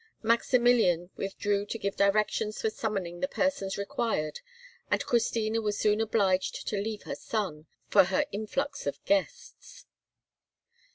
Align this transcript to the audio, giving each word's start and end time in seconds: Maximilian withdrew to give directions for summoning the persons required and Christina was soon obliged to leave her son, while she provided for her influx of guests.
Maximilian 0.23 1.11
withdrew 1.15 1.63
to 1.67 1.77
give 1.77 1.95
directions 1.95 2.59
for 2.59 2.71
summoning 2.71 3.19
the 3.19 3.27
persons 3.27 3.77
required 3.77 4.39
and 4.89 5.05
Christina 5.05 5.61
was 5.61 5.77
soon 5.77 6.01
obliged 6.01 6.67
to 6.69 6.81
leave 6.81 7.03
her 7.03 7.13
son, 7.13 7.67
while 7.91 8.05
she 8.05 8.07
provided 8.07 8.07
for 8.09 8.15
her 8.15 8.25
influx 8.31 8.87
of 8.87 9.05
guests. 9.05 9.85